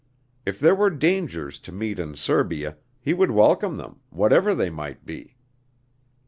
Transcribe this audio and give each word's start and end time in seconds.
If 0.47 0.59
there 0.59 0.73
were 0.73 0.89
dangers 0.89 1.59
to 1.59 1.71
meet 1.71 1.99
in 1.99 2.15
Serbia, 2.15 2.75
he 2.99 3.13
would 3.13 3.29
welcome 3.29 3.77
them, 3.77 3.99
whatever 4.09 4.55
they 4.55 4.71
might 4.71 5.05
be. 5.05 5.35